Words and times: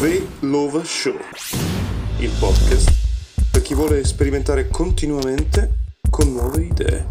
The 0.00 0.24
Lova 0.42 0.84
Show, 0.84 1.16
il 2.18 2.30
podcast 2.38 3.50
per 3.50 3.62
chi 3.62 3.74
vuole 3.74 4.04
sperimentare 4.04 4.68
continuamente 4.68 5.72
con 6.08 6.32
nuove 6.32 6.62
idee. 6.62 7.06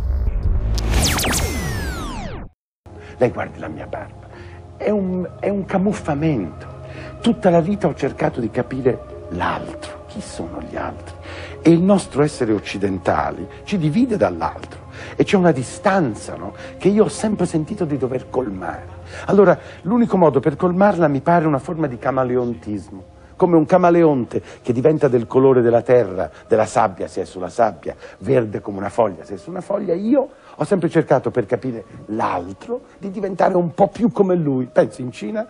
Lei 3.18 3.30
guardi 3.30 3.60
la 3.60 3.68
mia 3.68 3.88
barba, 3.88 4.30
è 4.78 4.90
un, 4.90 5.30
è 5.42 5.50
un 5.50 5.66
camuffamento. 5.66 6.66
Tutta 7.20 7.50
la 7.50 7.60
vita 7.60 7.88
ho 7.88 7.94
cercato 7.94 8.40
di 8.40 8.50
capire 8.50 9.26
l'altro, 9.32 10.06
chi 10.08 10.22
sono 10.22 10.62
gli 10.62 10.78
altri. 10.78 11.14
E 11.62 11.70
il 11.70 11.82
nostro 11.82 12.24
essere 12.24 12.54
occidentali 12.54 13.46
ci 13.66 13.78
divide 13.78 14.16
dall'altro 14.16 14.77
e 15.16 15.24
c'è 15.24 15.38
una 15.38 15.52
distanza 15.52 16.36
no? 16.36 16.54
che 16.78 16.88
io 16.88 17.06
ho 17.06 17.10
sempre 17.10 17.46
sentito 17.46 17.86
di 17.86 17.98
dover 17.98 18.30
colmare. 18.30 18.96
Allora, 19.26 19.58
l'unico 19.82 20.18
modo 20.18 20.40
per 20.40 20.56
colmarla 20.56 21.08
mi 21.08 21.22
pare 21.22 21.46
una 21.46 21.60
forma 21.60 21.88
di 21.88 21.98
camaleontismo, 21.98 23.16
come 23.36 23.56
un 23.56 23.66
camaleonte 23.66 24.42
che 24.62 24.74
diventa 24.74 25.08
del 25.08 25.28
colore 25.28 25.62
della 25.62 25.82
terra, 25.82 26.30
della 26.48 26.66
sabbia 26.66 27.08
se 27.08 27.22
è 27.22 27.26
sulla 27.26 27.50
sabbia, 27.50 27.96
verde 28.20 28.62
come 28.62 28.78
una 28.78 28.90
foglia 28.90 29.24
se 29.24 29.36
è 29.36 29.38
su 29.38 29.50
una 29.50 29.62
foglia. 29.62 29.94
Io 29.94 30.30
ho 30.56 30.64
sempre 30.64 30.90
cercato 30.90 31.32
per 31.32 31.46
capire 31.46 31.84
l'altro 32.08 32.82
di 32.98 33.12
diventare 33.12 33.56
un 33.56 33.74
po' 33.74 33.88
più 33.88 34.12
come 34.12 34.36
lui. 34.36 34.68
Penso 34.72 35.02
in 35.02 35.12
Cina 35.12 35.48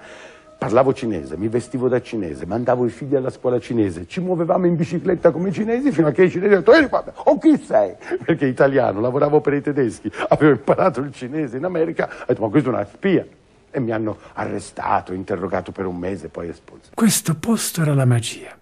Parlavo 0.58 0.92
cinese, 0.92 1.38
mi 1.38 1.50
vestivo 1.50 1.88
da 1.88 2.02
cinese, 2.02 2.48
mandavo 2.48 2.86
i 2.86 2.90
figli 2.90 3.16
alla 3.16 3.30
scuola 3.30 3.60
cinese, 3.60 4.08
ci 4.08 4.20
muovevamo 4.20 4.66
in 4.66 4.76
bicicletta 4.76 5.30
come 5.30 5.50
i 5.50 5.54
cinesi 5.54 5.92
fino 5.92 6.08
a 6.08 6.12
che 6.12 6.24
i 6.24 6.32
cinesi 6.32 6.54
hanno 6.54 6.62
detto 6.62 6.74
ehi 6.74 6.88
guarda, 6.88 7.14
oh 7.16 7.38
chi 7.38 7.62
sei? 7.64 7.94
Perché 8.26 8.48
italiano, 8.48 9.00
lavoravo 9.00 9.40
per 9.40 9.54
i 9.54 9.62
tedeschi, 9.62 10.12
avevo 10.30 10.54
imparato 10.54 11.00
il 11.02 11.14
cinese 11.14 11.58
in 11.58 11.64
America, 11.64 12.10
ho 12.10 12.26
detto 12.26 12.42
ma 12.42 12.50
questo 12.50 12.70
è 12.70 12.74
una 12.74 12.86
spia. 12.86 13.26
E 13.70 13.80
mi 13.80 13.92
hanno 13.92 14.18
arrestato, 14.34 15.14
interrogato 15.14 15.72
per 15.72 15.86
un 15.86 15.98
mese, 15.98 16.30
poi 16.30 16.50
espulso. 16.50 16.90
Questo 16.96 17.36
posto 17.36 17.82
era 17.82 17.94
la 17.94 18.06
magia, 18.06 18.58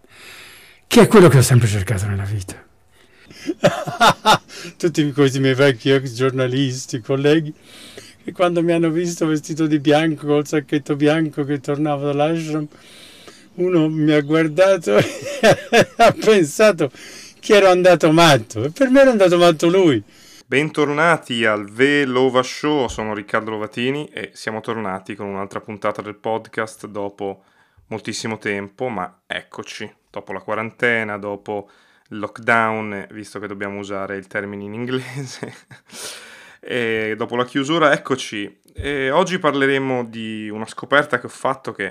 che 0.87 1.01
è 1.01 1.07
quello 1.07 1.29
che 1.29 1.37
ho 1.37 1.43
sempre 1.43 1.67
cercato 1.67 2.07
nella 2.07 2.25
vita. 2.25 2.55
Tutti 4.77 5.11
questi 5.13 5.39
miei 5.39 5.53
vecchi 5.53 5.91
ex 5.91 6.13
giornalisti, 6.13 6.99
colleghi, 6.99 7.53
e 8.27 8.31
quando 8.31 8.63
mi 8.63 8.71
hanno 8.71 8.89
visto 8.89 9.27
vestito 9.27 9.67
di 9.67 9.77
bianco 9.77 10.25
col 10.25 10.47
sacchetto 10.47 10.95
bianco 10.95 11.43
che 11.43 11.59
tornavo 11.59 12.05
dall'ashram, 12.05 12.67
uno 13.55 13.87
mi 13.87 14.11
ha 14.11 14.21
guardato 14.21 14.97
e 14.97 15.87
ha 15.97 16.11
pensato 16.11 16.89
che 17.39 17.55
ero 17.55 17.69
andato 17.69 18.11
matto 18.11 18.63
e 18.63 18.71
per 18.71 18.89
me 18.89 19.01
era 19.01 19.11
andato 19.11 19.37
matto 19.37 19.69
lui. 19.69 20.01
Bentornati 20.47 21.45
al 21.45 21.69
V 21.69 22.03
Lova 22.07 22.41
Show, 22.41 22.87
sono 22.87 23.13
Riccardo 23.13 23.51
Lovatini 23.51 24.07
e 24.07 24.31
siamo 24.33 24.59
tornati 24.59 25.13
con 25.13 25.27
un'altra 25.27 25.61
puntata 25.61 26.01
del 26.01 26.15
podcast 26.15 26.87
dopo 26.87 27.43
moltissimo 27.87 28.39
tempo, 28.39 28.87
ma 28.87 29.21
eccoci, 29.27 29.91
dopo 30.09 30.33
la 30.33 30.41
quarantena, 30.41 31.19
dopo 31.19 31.69
il 32.09 32.17
lockdown, 32.17 33.07
visto 33.11 33.37
che 33.39 33.45
dobbiamo 33.45 33.77
usare 33.77 34.17
il 34.17 34.25
termine 34.25 34.63
in 34.63 34.73
inglese. 34.73 35.53
E 36.67 37.13
dopo 37.15 37.35
la 37.35 37.45
chiusura, 37.45 37.93
eccoci. 37.93 38.61
E 38.73 39.11
oggi 39.11 39.37
parleremo 39.37 40.03
di 40.03 40.49
una 40.49 40.65
scoperta 40.65 41.19
che 41.19 41.27
ho 41.27 41.29
fatto 41.29 41.71
che 41.71 41.85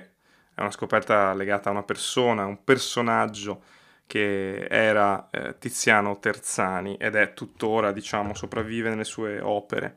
è 0.53 0.61
una 0.61 0.73
scoperta 0.73 1.33
legata 1.33 1.69
a 1.69 1.73
una 1.73 1.85
persona, 1.85 2.45
un 2.45 2.65
personaggio 2.65 3.63
che 4.05 4.65
era 4.65 5.29
eh, 5.31 5.59
Tiziano 5.61 6.19
Terzani 6.19 6.97
ed 6.97 7.15
è 7.15 7.35
tuttora, 7.35 7.93
diciamo, 7.93 8.35
sopravvive 8.35 8.89
nelle 8.89 9.05
sue 9.05 9.39
opere. 9.41 9.95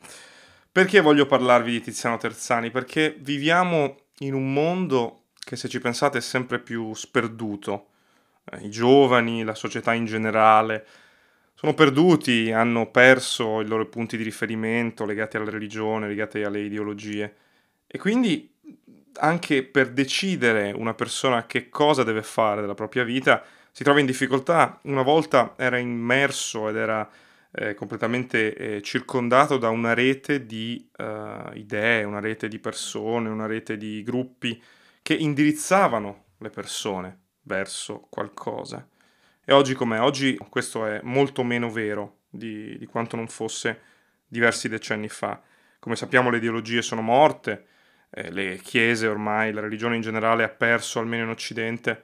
Perché 0.71 1.01
voglio 1.01 1.25
parlarvi 1.25 1.71
di 1.71 1.81
Tiziano 1.81 2.17
Terzani? 2.17 2.69
Perché 2.69 3.15
viviamo 3.17 3.95
in 4.19 4.35
un 4.35 4.53
mondo 4.53 5.23
che 5.39 5.55
se 5.55 5.67
ci 5.69 5.79
pensate 5.79 6.19
è 6.19 6.21
sempre 6.21 6.59
più 6.59 6.93
sperduto. 6.93 7.87
Eh, 8.51 8.65
I 8.65 8.69
giovani, 8.69 9.43
la 9.43 9.55
società 9.55 9.95
in 9.95 10.05
generale, 10.05 10.85
sono 11.59 11.73
perduti, 11.73 12.51
hanno 12.51 12.91
perso 12.91 13.61
i 13.61 13.65
loro 13.65 13.87
punti 13.87 14.15
di 14.15 14.21
riferimento 14.21 15.05
legati 15.05 15.37
alla 15.37 15.49
religione, 15.49 16.07
legati 16.07 16.43
alle 16.43 16.59
ideologie. 16.59 17.35
E 17.87 17.97
quindi 17.97 18.53
anche 19.15 19.63
per 19.63 19.89
decidere 19.89 20.71
una 20.71 20.93
persona 20.93 21.47
che 21.47 21.69
cosa 21.69 22.03
deve 22.03 22.21
fare 22.21 22.61
della 22.61 22.75
propria 22.75 23.03
vita 23.03 23.43
si 23.71 23.83
trova 23.83 23.99
in 23.99 24.05
difficoltà. 24.05 24.79
Una 24.83 25.01
volta 25.01 25.55
era 25.57 25.79
immerso 25.79 26.69
ed 26.69 26.75
era 26.75 27.09
eh, 27.49 27.73
completamente 27.73 28.53
eh, 28.53 28.81
circondato 28.83 29.57
da 29.57 29.69
una 29.69 29.95
rete 29.95 30.45
di 30.45 30.87
uh, 30.95 31.55
idee, 31.55 32.03
una 32.03 32.19
rete 32.19 32.47
di 32.47 32.59
persone, 32.59 33.29
una 33.29 33.47
rete 33.47 33.77
di 33.77 34.03
gruppi 34.03 34.61
che 35.01 35.15
indirizzavano 35.15 36.25
le 36.37 36.49
persone 36.51 37.19
verso 37.41 38.05
qualcosa. 38.11 38.87
E 39.49 39.53
oggi 39.53 39.75
com'è? 39.75 40.01
Oggi 40.01 40.37
questo 40.49 40.85
è 40.85 40.99
molto 41.03 41.41
meno 41.41 41.71
vero 41.71 42.17
di, 42.29 42.77
di 42.77 42.85
quanto 42.85 43.15
non 43.15 43.29
fosse 43.29 43.79
diversi 44.27 44.67
decenni 44.67 45.07
fa. 45.07 45.41
Come 45.79 45.95
sappiamo 45.95 46.29
le 46.29 46.35
ideologie 46.35 46.81
sono 46.81 46.99
morte, 46.99 47.65
eh, 48.09 48.29
le 48.29 48.57
chiese 48.57 49.07
ormai, 49.07 49.53
la 49.53 49.61
religione 49.61 49.95
in 49.95 50.01
generale 50.01 50.43
ha 50.43 50.49
perso, 50.49 50.99
almeno 50.99 51.23
in 51.23 51.29
Occidente, 51.29 52.03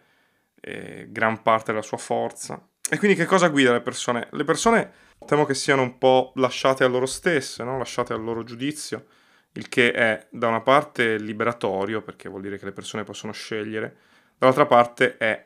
eh, 0.61 1.07
gran 1.09 1.41
parte 1.41 1.73
della 1.73 1.83
sua 1.83 1.97
forza. 1.97 2.65
E 2.89 2.97
quindi 2.97 3.17
che 3.17 3.25
cosa 3.25 3.49
guida 3.49 3.73
le 3.73 3.81
persone? 3.81 4.29
Le 4.31 4.45
persone 4.45 4.91
temo 5.25 5.43
che 5.43 5.53
siano 5.53 5.81
un 5.81 5.97
po' 5.97 6.31
lasciate 6.35 6.85
a 6.85 6.87
loro 6.87 7.05
stesse, 7.05 7.65
no? 7.65 7.77
lasciate 7.77 8.13
al 8.13 8.23
loro 8.23 8.45
giudizio, 8.45 9.05
il 9.51 9.67
che 9.67 9.91
è 9.91 10.27
da 10.29 10.47
una 10.47 10.61
parte 10.61 11.17
liberatorio, 11.17 12.03
perché 12.03 12.29
vuol 12.29 12.41
dire 12.43 12.57
che 12.57 12.63
le 12.63 12.71
persone 12.71 13.03
possono 13.03 13.33
scegliere, 13.33 13.97
dall'altra 14.37 14.65
parte 14.65 15.17
è 15.17 15.45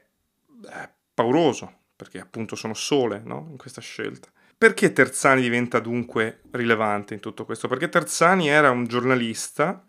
eh, 0.64 0.90
pauroso, 1.16 1.85
perché 1.97 2.19
appunto 2.19 2.56
sono 2.56 2.75
sole 2.75 3.22
no? 3.25 3.47
in 3.50 3.58
questa 3.58 3.81
scelta. 3.81 4.30
Perché 4.58 4.94
Terzani 4.94 5.41
diventa 5.41 5.80
dunque 5.80 6.41
rilevante 6.52 7.13
in 7.13 7.19
tutto 7.19 7.44
questo? 7.44 7.68
Perché 7.68 7.90
Terzani 7.90 8.47
era 8.47 8.69
un 8.69 8.85
giornalista 8.85 9.84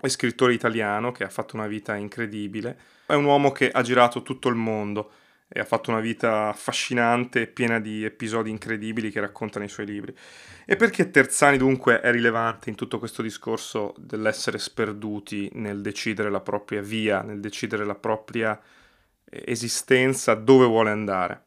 e 0.00 0.08
scrittore 0.08 0.52
italiano 0.52 1.12
che 1.12 1.24
ha 1.24 1.28
fatto 1.28 1.56
una 1.56 1.66
vita 1.66 1.96
incredibile, 1.96 2.78
è 3.06 3.14
un 3.14 3.24
uomo 3.24 3.52
che 3.52 3.70
ha 3.70 3.82
girato 3.82 4.22
tutto 4.22 4.48
il 4.48 4.54
mondo 4.54 5.12
e 5.48 5.60
ha 5.60 5.64
fatto 5.64 5.90
una 5.90 6.00
vita 6.00 6.48
affascinante 6.48 7.46
piena 7.46 7.80
di 7.80 8.04
episodi 8.04 8.50
incredibili 8.50 9.10
che 9.10 9.20
racconta 9.20 9.58
nei 9.58 9.68
suoi 9.68 9.86
libri. 9.86 10.14
E 10.66 10.76
perché 10.76 11.10
Terzani 11.10 11.56
dunque 11.56 12.00
è 12.00 12.10
rilevante 12.10 12.68
in 12.68 12.76
tutto 12.76 12.98
questo 12.98 13.22
discorso 13.22 13.94
dell'essere 13.96 14.58
sperduti 14.58 15.50
nel 15.54 15.80
decidere 15.80 16.30
la 16.30 16.40
propria 16.40 16.82
via, 16.82 17.22
nel 17.22 17.40
decidere 17.40 17.84
la 17.84 17.94
propria 17.94 18.60
esistenza 19.30 20.34
dove 20.34 20.66
vuole 20.66 20.90
andare. 20.90 21.44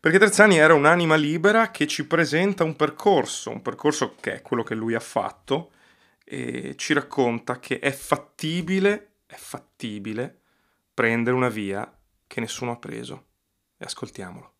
Perché 0.00 0.18
Terzani 0.18 0.56
era 0.56 0.74
un'anima 0.74 1.14
libera 1.14 1.70
che 1.70 1.86
ci 1.86 2.06
presenta 2.06 2.64
un 2.64 2.74
percorso, 2.74 3.50
un 3.50 3.62
percorso 3.62 4.16
che 4.20 4.34
è 4.34 4.42
quello 4.42 4.64
che 4.64 4.74
lui 4.74 4.94
ha 4.94 5.00
fatto, 5.00 5.70
e 6.24 6.74
ci 6.76 6.92
racconta 6.92 7.58
che 7.58 7.78
è 7.78 7.92
fattibile, 7.92 9.12
è 9.26 9.36
fattibile 9.36 10.40
prendere 10.92 11.36
una 11.36 11.48
via 11.48 11.90
che 12.26 12.40
nessuno 12.40 12.72
ha 12.72 12.76
preso. 12.76 13.26
E 13.78 13.84
ascoltiamolo. 13.84 14.52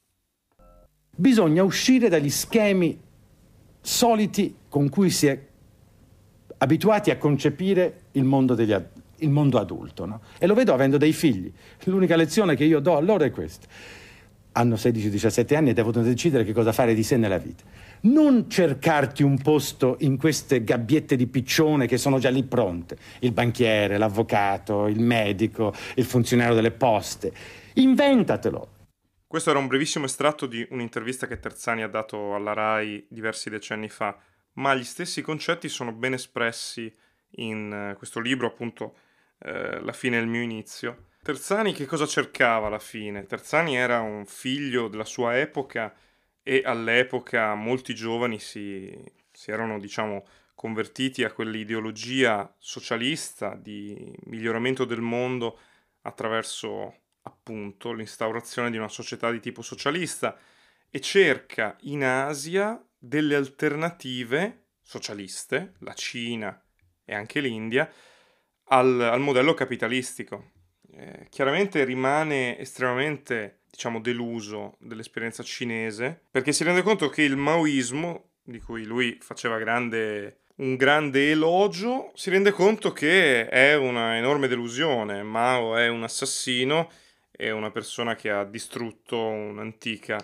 Bisogna 1.15 1.62
uscire 1.62 2.09
dagli 2.09 2.31
schemi 2.31 3.00
soliti 3.81 4.56
con 4.69 4.88
cui 4.88 5.11
si 5.11 5.27
è 5.27 5.49
abituati 6.59 7.11
a 7.11 7.19
concepire 7.19 8.05
il 8.12 8.25
mondo 8.25 8.55
degli, 8.55 8.72
adulti 8.72 8.91
il 9.22 9.31
mondo 9.31 9.59
adulto. 9.59 10.05
No? 10.05 10.21
E 10.38 10.47
lo 10.47 10.55
vedo 10.55 10.72
avendo 10.72 10.99
dei 10.99 11.12
figli. 11.12 11.53
L'unica 11.84 12.16
lezione 12.16 12.55
che 12.55 12.65
io 12.65 12.81
do 12.81 12.97
a 12.97 13.00
loro 13.00 13.25
è 13.25 13.31
questa. 13.31 13.66
Hanno 14.53 14.75
16-17 14.75 15.56
anni 15.56 15.71
e 15.71 15.72
devono 15.72 16.03
decidere 16.03 16.44
che 16.44 16.53
cosa 16.53 16.72
fare 16.72 16.94
di 16.94 17.03
sé 17.03 17.16
nella 17.16 17.38
vita. 17.38 17.65
Non 18.03 18.50
cercarti 18.50 19.22
un 19.22 19.38
posto 19.38 19.97
in 20.00 20.19
queste 20.19 20.62
gabbiette 20.65 21.16
di 21.16 21.27
piccione 21.27 21.87
che 21.87 21.97
sono 21.97 22.19
già 22.19 22.28
lì 22.28 22.43
pronte. 22.43 22.97
Il 23.21 23.32
banchiere, 23.32 23.97
l'avvocato, 23.97 24.88
il 24.88 25.00
medico, 25.00 25.72
il 25.94 26.05
funzionario 26.05 26.55
delle 26.55 26.72
poste. 26.72 27.32
Inventatelo. 27.75 28.69
Questo 29.32 29.49
era 29.49 29.58
un 29.58 29.67
brevissimo 29.67 30.05
estratto 30.05 30.44
di 30.44 30.67
un'intervista 30.73 31.26
che 31.26 31.41
Terzani 31.41 31.82
ha 31.82 31.88
dato 31.88 32.35
alla 32.35 32.52
RAI 32.52 33.06
diversi 33.08 33.49
decenni 33.49 33.88
fa, 33.88 34.14
ma 34.55 34.75
gli 34.75 34.85
stessi 34.85 35.23
concetti 35.23 35.70
sono 35.70 35.93
ben 35.93 36.12
espressi 36.12 36.94
in 37.37 37.73
eh, 37.73 37.96
questo 37.96 38.20
libro, 38.20 38.46
appunto 38.46 38.96
eh, 39.44 39.81
La 39.81 39.93
fine 39.93 40.19
è 40.19 40.21
il 40.21 40.27
mio 40.27 40.43
inizio. 40.43 41.06
Terzani 41.23 41.73
che 41.73 41.87
cosa 41.87 42.06
cercava 42.06 42.67
alla 42.67 42.79
fine? 42.79 43.27
Terzani 43.27 43.77
era 43.77 44.00
un 44.00 44.27
figlio 44.27 44.89
della 44.89 45.05
sua 45.05 45.39
epoca 45.39 45.94
e 46.43 46.62
all'epoca 46.65 47.55
molti 47.55 47.94
giovani 47.94 48.41
si, 48.41 48.93
si 49.31 49.50
erano, 49.50 49.79
diciamo, 49.79 50.25
convertiti 50.55 51.25
a 51.25 51.33
quell'ideologia 51.33 52.53
socialista 52.59 53.55
di 53.55 54.12
miglioramento 54.25 54.85
del 54.85 55.00
mondo 55.00 55.59
attraverso 56.03 56.97
appunto 57.23 57.93
l'instaurazione 57.93 58.71
di 58.71 58.77
una 58.77 58.89
società 58.89 59.31
di 59.31 59.41
tipo 59.41 59.62
socialista 59.62 60.37
e 60.91 61.00
cerca 61.00 61.77
in 61.83 62.05
Asia 62.05 62.85
delle 62.99 63.35
alternative 63.35 64.67
socialiste, 64.83 65.75
la 65.79 65.94
Cina 65.94 66.61
e 67.05 67.15
anche 67.15 67.41
l'India, 67.41 67.91
al, 68.72 69.00
al 69.00 69.20
modello 69.20 69.54
capitalistico. 69.54 70.50
eh, 70.94 71.26
chiaramente 71.30 71.84
rimane 71.84 72.58
estremamente, 72.58 73.60
diciamo, 73.70 74.00
deluso 74.00 74.76
dell'esperienza 74.78 75.42
cinese, 75.42 76.22
perché 76.30 76.52
si 76.52 76.64
rende 76.64 76.82
conto 76.82 77.08
che 77.08 77.22
il 77.22 77.36
maoismo, 77.36 78.30
di 78.42 78.60
cui 78.60 78.84
lui 78.84 79.19
faceva 79.20 79.58
grande, 79.58 80.40
un 80.56 80.76
grande 80.76 81.30
elogio, 81.30 82.12
si 82.14 82.30
rende 82.30 82.50
conto 82.50 82.92
che 82.92 83.48
è 83.48 83.76
una 83.76 84.16
enorme 84.16 84.48
delusione. 84.48 85.22
Mao 85.22 85.76
è 85.76 85.88
un 85.88 86.02
assassino, 86.02 86.90
è 87.30 87.50
una 87.50 87.70
persona 87.70 88.14
che 88.14 88.30
ha 88.30 88.44
distrutto 88.44 89.19
un'antica 89.19 90.19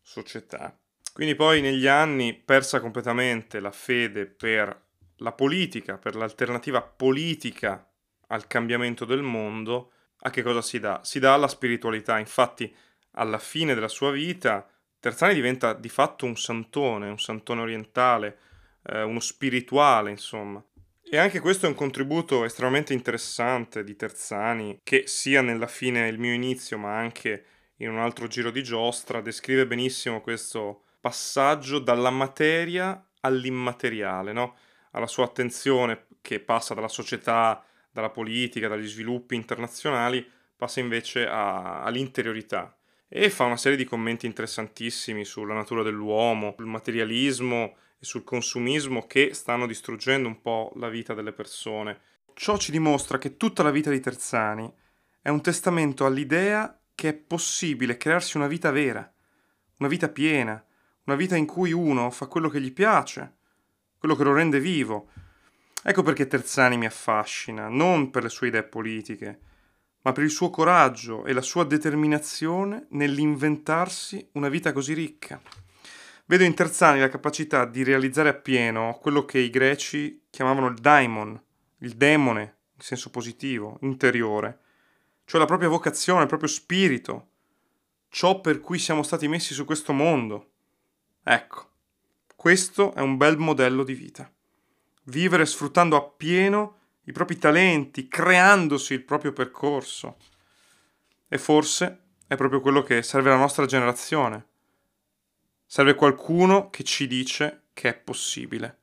società. 0.00 0.76
Quindi 1.12 1.34
poi 1.34 1.60
negli 1.60 1.86
anni 1.86 2.32
persa 2.32 2.80
completamente 2.80 3.60
la 3.60 3.72
fede 3.72 4.26
per 4.26 4.86
la 5.16 5.32
politica, 5.32 5.98
per 5.98 6.14
l'alternativa 6.14 6.80
politica 6.80 7.87
al 8.28 8.46
cambiamento 8.46 9.04
del 9.04 9.22
mondo, 9.22 9.92
a 10.20 10.30
che 10.30 10.42
cosa 10.42 10.62
si 10.62 10.80
dà? 10.80 11.00
Si 11.02 11.18
dà 11.18 11.34
alla 11.34 11.48
spiritualità. 11.48 12.18
Infatti, 12.18 12.74
alla 13.12 13.38
fine 13.38 13.74
della 13.74 13.88
sua 13.88 14.10
vita, 14.10 14.68
Terzani 15.00 15.34
diventa 15.34 15.74
di 15.74 15.88
fatto 15.88 16.26
un 16.26 16.36
santone, 16.36 17.08
un 17.08 17.18
santone 17.18 17.60
orientale, 17.60 18.38
eh, 18.84 19.02
uno 19.02 19.20
spirituale, 19.20 20.10
insomma. 20.10 20.62
E 21.10 21.16
anche 21.16 21.40
questo 21.40 21.66
è 21.66 21.68
un 21.68 21.74
contributo 21.74 22.44
estremamente 22.44 22.92
interessante 22.92 23.82
di 23.82 23.96
Terzani, 23.96 24.80
che 24.82 25.06
sia 25.06 25.40
nella 25.40 25.66
fine 25.66 26.08
il 26.08 26.18
mio 26.18 26.32
inizio, 26.32 26.76
ma 26.76 26.96
anche 26.96 27.44
in 27.76 27.90
un 27.90 27.98
altro 27.98 28.26
giro 28.26 28.50
di 28.50 28.62
giostra, 28.62 29.20
descrive 29.20 29.66
benissimo 29.66 30.20
questo 30.20 30.82
passaggio 31.00 31.78
dalla 31.78 32.10
materia 32.10 33.02
all'immateriale, 33.20 34.32
no? 34.32 34.56
alla 34.92 35.06
sua 35.06 35.24
attenzione 35.24 36.06
che 36.20 36.40
passa 36.40 36.74
dalla 36.74 36.88
società, 36.88 37.64
dalla 38.00 38.10
politica, 38.10 38.68
dagli 38.68 38.86
sviluppi 38.86 39.34
internazionali, 39.34 40.26
passa 40.56 40.80
invece 40.80 41.26
a, 41.26 41.82
all'interiorità 41.82 42.76
e 43.08 43.30
fa 43.30 43.44
una 43.44 43.56
serie 43.56 43.76
di 43.76 43.84
commenti 43.84 44.26
interessantissimi 44.26 45.24
sulla 45.24 45.54
natura 45.54 45.82
dell'uomo, 45.82 46.54
sul 46.56 46.66
materialismo 46.66 47.76
e 47.98 48.04
sul 48.04 48.22
consumismo 48.22 49.06
che 49.06 49.34
stanno 49.34 49.66
distruggendo 49.66 50.28
un 50.28 50.40
po' 50.40 50.72
la 50.76 50.88
vita 50.88 51.14
delle 51.14 51.32
persone. 51.32 52.00
Ciò 52.34 52.56
ci 52.56 52.70
dimostra 52.70 53.18
che 53.18 53.36
tutta 53.36 53.62
la 53.62 53.70
vita 53.70 53.90
di 53.90 54.00
Terzani 54.00 54.72
è 55.20 55.28
un 55.30 55.40
testamento 55.40 56.04
all'idea 56.04 56.78
che 56.94 57.08
è 57.08 57.14
possibile 57.14 57.96
crearsi 57.96 58.36
una 58.36 58.46
vita 58.46 58.70
vera, 58.70 59.10
una 59.78 59.88
vita 59.88 60.08
piena, 60.08 60.64
una 61.04 61.16
vita 61.16 61.36
in 61.36 61.46
cui 61.46 61.72
uno 61.72 62.10
fa 62.10 62.26
quello 62.26 62.48
che 62.48 62.60
gli 62.60 62.72
piace, 62.72 63.36
quello 63.98 64.14
che 64.14 64.24
lo 64.24 64.34
rende 64.34 64.60
vivo. 64.60 65.10
Ecco 65.82 66.02
perché 66.02 66.26
Terzani 66.26 66.76
mi 66.76 66.86
affascina, 66.86 67.68
non 67.68 68.10
per 68.10 68.24
le 68.24 68.28
sue 68.28 68.48
idee 68.48 68.64
politiche, 68.64 69.40
ma 70.02 70.12
per 70.12 70.24
il 70.24 70.30
suo 70.30 70.50
coraggio 70.50 71.24
e 71.24 71.32
la 71.32 71.40
sua 71.40 71.64
determinazione 71.64 72.86
nell'inventarsi 72.90 74.28
una 74.32 74.48
vita 74.48 74.72
così 74.72 74.92
ricca. 74.92 75.40
Vedo 76.26 76.44
in 76.44 76.54
Terzani 76.54 77.00
la 77.00 77.08
capacità 77.08 77.64
di 77.64 77.82
realizzare 77.82 78.28
appieno 78.28 78.98
quello 79.00 79.24
che 79.24 79.38
i 79.38 79.50
greci 79.50 80.24
chiamavano 80.28 80.66
il 80.66 80.78
daimon, 80.78 81.40
il 81.78 81.94
demone, 81.94 82.56
in 82.74 82.80
senso 82.80 83.10
positivo, 83.10 83.78
interiore, 83.82 84.60
cioè 85.24 85.40
la 85.40 85.46
propria 85.46 85.68
vocazione, 85.68 86.22
il 86.22 86.28
proprio 86.28 86.48
spirito, 86.48 87.28
ciò 88.08 88.40
per 88.40 88.60
cui 88.60 88.78
siamo 88.78 89.02
stati 89.02 89.28
messi 89.28 89.54
su 89.54 89.64
questo 89.64 89.92
mondo. 89.92 90.50
Ecco, 91.22 91.70
questo 92.34 92.94
è 92.94 93.00
un 93.00 93.16
bel 93.16 93.38
modello 93.38 93.84
di 93.84 93.94
vita. 93.94 94.30
Vivere 95.08 95.46
sfruttando 95.46 95.96
appieno 95.96 96.76
i 97.04 97.12
propri 97.12 97.38
talenti, 97.38 98.08
creandosi 98.08 98.94
il 98.94 99.04
proprio 99.04 99.32
percorso. 99.32 100.16
E 101.28 101.38
forse 101.38 102.00
è 102.26 102.36
proprio 102.36 102.60
quello 102.60 102.82
che 102.82 103.02
serve 103.02 103.30
alla 103.30 103.38
nostra 103.38 103.66
generazione 103.66 104.48
Serve 105.70 105.96
qualcuno 105.96 106.70
che 106.70 106.82
ci 106.82 107.06
dice 107.06 107.64
che 107.74 107.90
è 107.90 107.94
possibile 107.94 108.78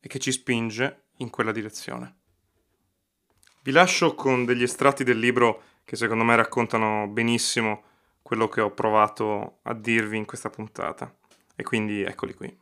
e 0.00 0.08
che 0.08 0.18
ci 0.18 0.32
spinge 0.32 1.04
in 1.18 1.30
quella 1.30 1.52
direzione. 1.52 2.16
Vi 3.62 3.70
lascio 3.70 4.16
con 4.16 4.44
degli 4.44 4.64
estratti 4.64 5.04
del 5.04 5.20
libro 5.20 5.62
che 5.84 5.94
secondo 5.94 6.24
me 6.24 6.34
raccontano 6.34 7.06
benissimo 7.06 7.84
quello 8.22 8.48
che 8.48 8.60
ho 8.60 8.72
provato 8.72 9.60
a 9.62 9.72
dirvi 9.72 10.16
in 10.16 10.24
questa 10.24 10.50
puntata. 10.50 11.16
E 11.54 11.62
quindi 11.62 12.02
eccoli 12.02 12.34
qui. 12.34 12.59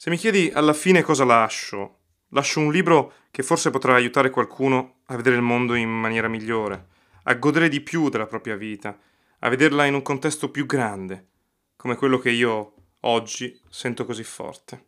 Se 0.00 0.10
mi 0.10 0.16
chiedi 0.16 0.48
alla 0.54 0.74
fine 0.74 1.02
cosa 1.02 1.24
lascio, 1.24 2.02
lascio 2.28 2.60
un 2.60 2.70
libro 2.70 3.14
che 3.32 3.42
forse 3.42 3.70
potrà 3.70 3.96
aiutare 3.96 4.30
qualcuno 4.30 5.00
a 5.06 5.16
vedere 5.16 5.34
il 5.34 5.42
mondo 5.42 5.74
in 5.74 5.88
maniera 5.88 6.28
migliore, 6.28 6.86
a 7.24 7.34
godere 7.34 7.68
di 7.68 7.80
più 7.80 8.08
della 8.08 8.28
propria 8.28 8.54
vita, 8.54 8.96
a 9.40 9.48
vederla 9.48 9.86
in 9.86 9.94
un 9.94 10.02
contesto 10.02 10.52
più 10.52 10.66
grande, 10.66 11.26
come 11.74 11.96
quello 11.96 12.18
che 12.18 12.30
io 12.30 12.74
oggi 13.00 13.60
sento 13.68 14.04
così 14.04 14.22
forte. 14.22 14.84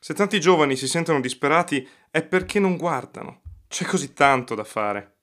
Se 0.00 0.14
tanti 0.14 0.40
giovani 0.40 0.74
si 0.74 0.88
sentono 0.88 1.20
disperati 1.20 1.86
è 2.10 2.22
perché 2.22 2.58
non 2.58 2.78
guardano. 2.78 3.42
C'è 3.68 3.84
così 3.84 4.14
tanto 4.14 4.54
da 4.54 4.64
fare. 4.64 5.16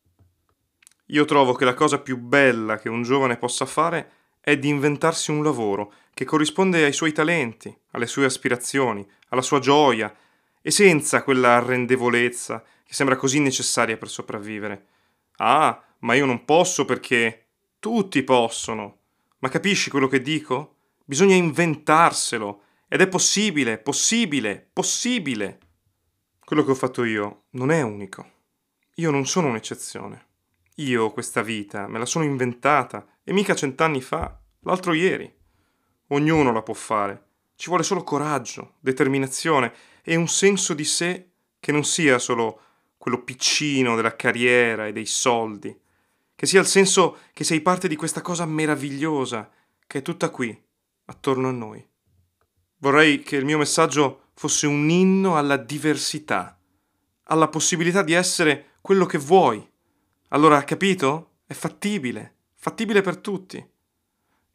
Io 1.07 1.25
trovo 1.25 1.54
che 1.54 1.65
la 1.65 1.74
cosa 1.74 1.98
più 1.98 2.19
bella 2.19 2.77
che 2.77 2.88
un 2.88 3.01
giovane 3.01 3.38
possa 3.38 3.65
fare 3.65 4.12
è 4.39 4.60
di 4.60 4.68
inventarsi 4.68 5.31
un 5.31 5.44
lavoro 5.44 5.92
che 6.19 6.25
corrisponde 6.25 6.83
ai 6.83 6.92
suoi 6.92 7.13
talenti, 7.13 7.74
alle 7.92 8.06
sue 8.06 8.25
aspirazioni, 8.25 9.10
alla 9.30 9.42
sua 9.42 9.60
gioia 9.60 10.13
e 10.62 10.69
senza 10.69 11.24
quella 11.24 11.56
arrendevolezza 11.56 12.62
che 12.83 12.94
sembra 12.94 13.16
così 13.16 13.39
necessaria 13.39 13.95
per 13.95 14.10
sopravvivere. 14.10 14.88
Ah, 15.38 15.81
ma 16.00 16.16
io 16.16 16.25
non 16.25 16.44
posso 16.44 16.83
perché 16.83 17.45
tutti 17.80 18.21
possono. 18.24 18.98
Ma 19.38 19.48
capisci 19.48 19.89
quello 19.89 20.10
che 20.10 20.21
dico? 20.21 20.75
Bisogna 21.06 21.36
inventarselo. 21.36 22.63
Ed 22.89 23.00
è 23.00 23.07
possibile, 23.07 23.77
possibile, 23.77 24.68
possibile. 24.74 25.60
Quello 26.44 26.65
che 26.65 26.72
ho 26.72 26.75
fatto 26.75 27.06
io 27.06 27.44
non 27.51 27.72
è 27.72 27.81
unico. 27.81 28.30
Io 28.95 29.10
non 29.10 29.25
sono 29.25 29.48
un'eccezione. 29.48 30.25
Io 30.75 31.12
questa 31.12 31.42
vita 31.42 31.88
me 31.88 31.98
la 31.98 32.06
sono 32.06 32.25
inventata 32.25 33.07
e 33.24 33.31
mica 33.31 33.56
cent'anni 33.56 34.01
fa, 34.01 34.38
l'altro 34.63 34.92
ieri. 34.92 35.38
Ognuno 36.11 36.51
la 36.51 36.61
può 36.61 36.73
fare. 36.73 37.23
Ci 37.56 37.67
vuole 37.67 37.83
solo 37.83 38.03
coraggio, 38.03 38.75
determinazione 38.79 39.73
e 40.01 40.15
un 40.15 40.27
senso 40.27 40.73
di 40.73 40.85
sé 40.85 41.29
che 41.59 41.71
non 41.71 41.83
sia 41.83 42.17
solo 42.19 42.61
quello 42.97 43.23
piccino 43.23 43.95
della 43.95 44.15
carriera 44.15 44.88
e 44.88 44.91
dei 44.91 45.06
soldi, 45.06 45.77
che 46.35 46.45
sia 46.45 46.61
il 46.61 46.65
senso 46.65 47.17
che 47.33 47.43
sei 47.43 47.62
parte 47.62 47.88
di 47.88 47.95
questa 47.95 48.22
cosa 48.22 48.45
meravigliosa 48.45 49.50
che 49.86 50.00
è 50.00 50.01
tutta 50.01 50.29
qui, 50.29 50.57
attorno 51.05 51.48
a 51.48 51.51
noi. 51.51 51.86
Vorrei 52.77 53.22
che 53.22 53.36
il 53.36 53.45
mio 53.45 53.57
messaggio 53.57 54.29
fosse 54.34 54.67
un 54.67 54.89
inno 54.89 55.38
alla 55.38 55.57
diversità, 55.57 56.57
alla 57.24 57.50
possibilità 57.50 58.01
di 58.03 58.13
essere 58.13 58.77
quello 58.81 59.05
che 59.05 59.17
vuoi. 59.17 59.67
Allora, 60.29 60.63
capito? 60.63 61.39
È 61.45 61.53
fattibile, 61.53 62.36
fattibile 62.55 63.01
per 63.01 63.17
tutti. 63.17 63.63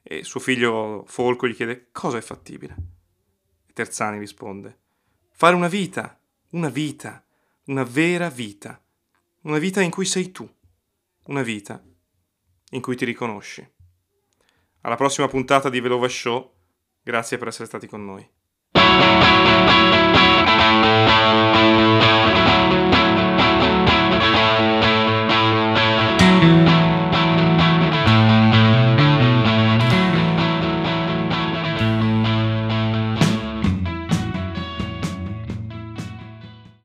E 0.07 0.23
suo 0.23 0.39
figlio 0.39 1.03
Folco 1.07 1.49
gli 1.49 1.55
chiede 1.55 1.89
cosa 1.91 2.19
è 2.19 2.21
fattibile. 2.21 2.77
E 3.67 3.73
Terzani 3.73 4.19
risponde, 4.19 4.79
fare 5.33 5.57
una 5.57 5.69
vita, 5.69 6.21
una 6.51 6.69
vita, 6.69 7.25
una 7.65 7.83
vera 7.83 8.29
vita, 8.29 8.81
una 9.43 9.59
vita 9.59 9.81
in 9.81 9.91
cui 9.91 10.05
sei 10.05 10.31
tu 10.31 10.49
una 11.27 11.43
vita 11.43 11.83
in 12.71 12.81
cui 12.81 12.97
ti 12.97 13.05
riconosci. 13.05 13.67
Alla 14.83 14.97
prossima 14.97 15.29
puntata 15.29 15.71
di 15.71 15.81
Velova 15.81 16.09
Show, 16.09 16.53
grazie 17.03 17.39
per 17.39 17.49
essere 17.49 17.67
stati 17.67 17.87
con 17.87 18.05
noi. 18.05 18.29